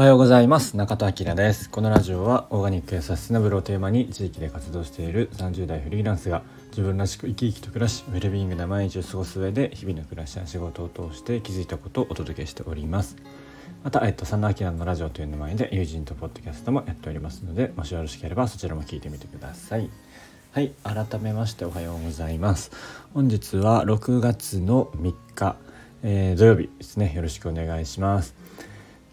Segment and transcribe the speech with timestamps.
[0.00, 0.78] おはようございます。
[0.78, 1.68] 中田明です。
[1.68, 13.18] このラジオはオーガニックやサステナブルをテーマに地域で活動している30代フリーランスが自分らしく生き生きと暮らしウェルビーイングな毎日を過ごす上で日々の暮らしや仕事を通して気づいたことをお届けしております。
[13.84, 19.90] また、えっと、サンナのラジオという名前で友人とポッドキャストもやっておりますのでもしよろしければそちらも聞いてみてください。
[20.52, 22.70] はい改めましておはようございます。
[23.12, 25.56] 本日は6月の3日、
[26.02, 27.12] えー、土曜日ですね。
[27.14, 28.34] よろしくお願いします。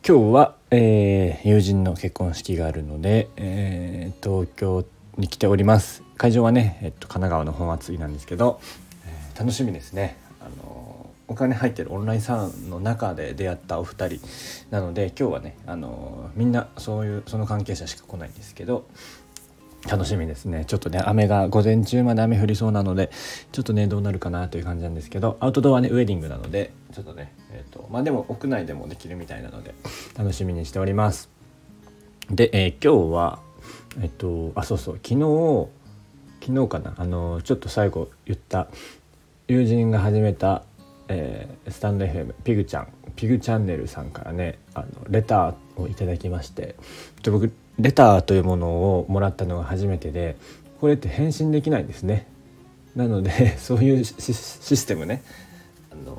[0.05, 4.85] 今日は、えー、友人の結婚式があるので、えー、東京
[5.17, 6.03] に来ております。
[6.17, 8.61] 会場はね、えっと、神奈川の本厚木なんですけど、
[9.05, 10.17] えー、楽しみですね。
[10.39, 10.87] あの
[11.27, 14.21] お金入ってるオンラインサロンの中で出会ったお二人
[14.71, 18.87] なので今日はねあのみんなそういうその関係者しか来ないんですけど
[19.87, 20.65] 楽しみですね。
[20.65, 23.09] ちょっとね雨が午前中まで雨降りそうなので
[23.51, 29.73] ちょっとねどうなるかなという感じなんですけどアウトドアねウェディングなのでちょっとねえっ、ー、とまあでも屋内でもできるみたいなので
[30.17, 31.29] 楽しみにしております。
[32.29, 33.39] で、えー、今日は
[34.01, 35.67] えっ、ー、とあそうそう昨日
[36.45, 38.67] 昨日かなあのちょっと最後言った
[39.47, 40.63] 友人が始めた、
[41.07, 46.75] え、スタンド FM ピグちゃんピグチャンネルさんからねあのレターをいただきまして
[47.23, 50.35] 僕レターというものをもらったのが初めてで
[50.81, 52.27] これって返信できないんですね。
[52.95, 55.23] なので そういうシステムね。
[55.91, 56.17] あの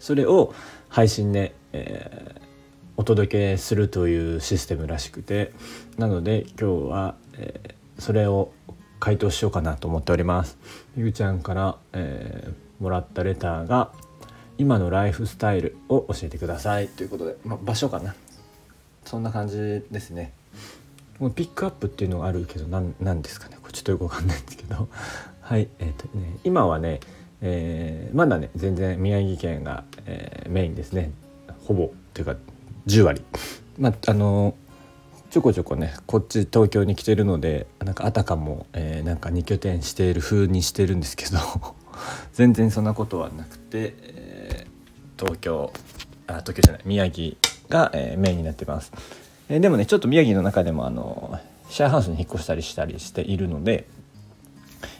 [0.00, 0.54] それを
[0.88, 2.40] 配信で、えー、
[2.96, 5.52] お届けするというシステムらしくて
[5.96, 8.52] なので今日は、えー、それを
[9.00, 10.56] 回答しようかなと思っております。
[10.96, 13.92] ゆうちゃんから、えー、もらったレターが
[14.56, 16.88] 今のライフスタイルを教えてください。
[16.88, 18.14] ということで、ま、場所かな。
[19.04, 20.32] そんな感じですね。
[21.18, 23.56] もうピックアップっていうのがあるけど何ですかね。
[23.62, 24.88] これちょっとよくわかんないんですけど。
[25.40, 27.00] はいえ、ー、とね今はね、
[27.42, 31.12] えー、まだね全然宮城県が、えー、メインですね。
[31.66, 32.36] ほぼというか
[32.86, 33.22] 10割。
[33.78, 34.54] まああの
[35.30, 41.38] ちょこちょこねこっち東京に来てるのでなんかあたかも、えー、なんか2拠点している風にしてるんですけど。
[42.32, 45.72] 全然そんなことはなくて、えー、東京
[46.26, 47.36] あ東京じゃない宮城
[47.68, 48.92] が、えー、メインになってます。
[49.48, 51.38] え、でもねちょっと宮城の中でもあの
[51.68, 53.86] シェアハウスに引っ越したりしたりしているので、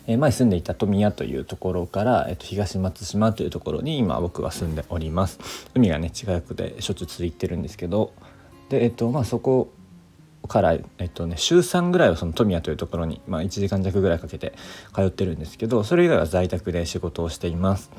[0.07, 5.39] え、前住んでいた富谷というところから、えー、と東松島というところに今僕は住んでおります。
[5.75, 8.13] 海がね近くでしょっちゅう釣り行ってるんですけど
[8.69, 9.71] でえっ、とまあそこ
[10.49, 14.53] から、えっとね、週3ぐらいはその富谷というところに、まあ、1時間弱ぐらいかけて
[14.95, 17.91] 通ってるんですけどそれ以外は在宅で仕事をしています。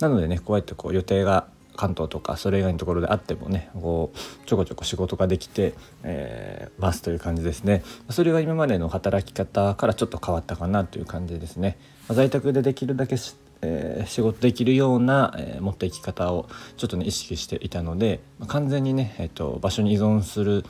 [0.00, 1.46] なのでねこうやってこう予定が
[1.76, 7.82] 関東とかそれ以外のところであってもねこうちょこちょこ仕事ができて、えー、ますという感じですね。
[8.10, 11.78] それが今までの働き方からちょっと変わったかなという感じですね。
[12.08, 13.16] 在宅でできるだけ
[13.62, 20.64] えー、仕事できるような、えー、持っていき方をちょっとね意識していたので、ま、完全にね、えーと、場所に依存する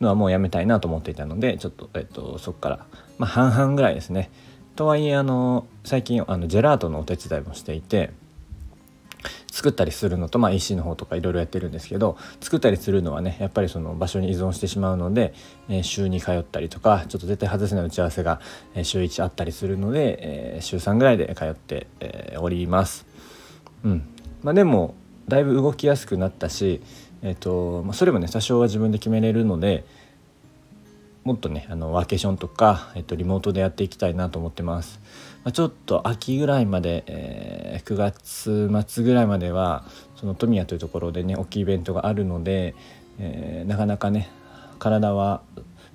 [0.00, 2.86] のはもうやめたいなと思っていたのでちょっと,、えーと、そこから、
[3.18, 4.30] まあ、半々ぐらいですね。
[4.74, 8.10] とはいえあの最近あのジェラートのお手伝いもしていて
[9.66, 15.34] 作ったりするのと、まあ、EC の方とかいろいろやってるんですけど作ったりするのはねやっぱりその場所に依存してしまうので、
[15.68, 18.40] えー、週に通ったりとかちょっと絶対外せない打ち合わせが、
[18.76, 23.06] え、週1あったりするので、えー、週3ぐらいで通って、えー、おります。
[23.84, 24.06] うん
[24.44, 24.94] まあ、でも
[25.26, 26.80] だいぶ動きやすくなったし、
[27.22, 29.84] えーとまあ、それもね多少は自分で決めれるので
[31.24, 35.00] もっとねあのワーケーションとか、えっと、リモートでやっていきたいなと思ってます。
[35.46, 39.84] ま、ちょっと秋ぐらいまで、えー、9月末ぐらいまでは
[40.16, 42.74] その富谷というところでね大きいイベントがあるので、
[43.20, 44.28] えー、なかなかね
[44.80, 45.42] 体は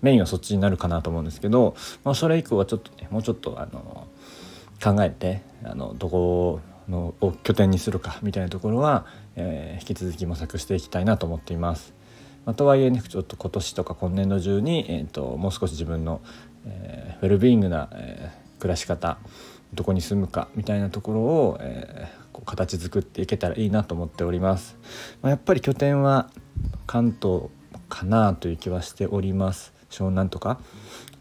[0.01, 1.75] メインはそっちになるかなと思うんですけど、
[2.05, 4.07] まあ、それ以降はちょっとねもうちょっとあの
[4.81, 11.93] 考えてあのどこのを拠点にするかみたいなところは、えー、引き続き模索していきたいなと思っています。
[12.45, 16.21] まあ、とはいえねちょっと今年とか今年度中に、えーと、もう少し自分の、
[16.65, 19.17] えー、ウェルビーイングな、えー暮らし方
[19.73, 24.77] どこに住むかみたいなところを、えー、こう形作っていけたらいいなと思っております。
[25.21, 26.29] まあ、やっぱり拠点は
[26.85, 27.45] 関東
[27.89, 29.73] かなという気はしております。
[29.89, 30.59] 湘南とか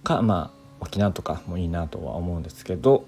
[0.05, 3.07] かまあ沖縄とかもいいなとは思うんですけど、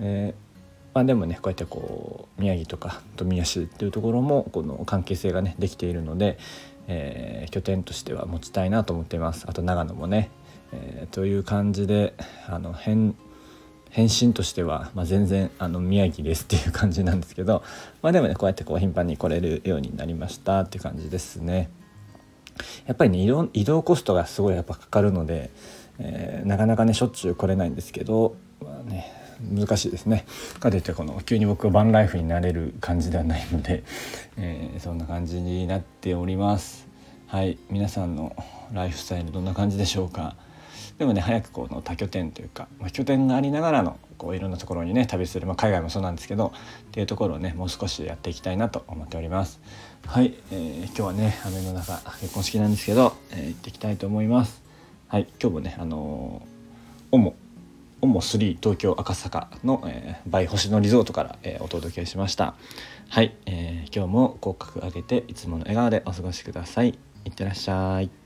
[0.00, 6.38] えー、まあ、でもねこうやってこう宮城とか富谷市っていうところもこの関係性がねできているので、
[6.88, 10.30] えー、拠点としては持ちたいなと思っていますあと長野もね、
[10.72, 12.14] えー、という感じで
[12.48, 13.14] あの変
[13.90, 17.62] 返信としては、まあ、全然あの宮城ですっていう感じなんですけど、
[18.02, 21.70] まあ、でもねこうやってこう頻繁に来れるようになりましたっていう感じですね。
[22.86, 25.50] やっぱりね移動移動コストがすごいやっぱかかるので、
[25.98, 29.10] えー、なかなかねしょっちゅう来れないんですけど、まあね、
[29.42, 30.26] 難しいですね。
[30.60, 33.82] かといってこの急に僕バンライフになれる感じではないので、
[34.36, 36.86] えー、そんな感じになっております。
[37.26, 38.36] はい皆さんの
[38.72, 40.36] ライフスタイルどんな感じでしょうか？
[41.00, 46.52] でもね早くこの多拠点というか、まあ、拠点がありながらのこういろんなところにね旅する、まあ、海外もそうなんですけど
[46.88, 49.60] っていうところをねもう少しやっていきたいなと思っております。
[50.06, 54.62] はい、えー、今日はね雨の中結婚式なんですけど、えー、行っていきたいと思います。
[55.08, 57.34] はい今日もねあのー、オモ
[58.02, 62.56] オモ3東京赤坂の、えー、バイ星野リゾートから、えー、お届けしました。
[63.08, 66.98] はい、えー、今日も口角上げていつもの笑顔でお過ごしください。
[67.24, 68.19] いってらっしゃい。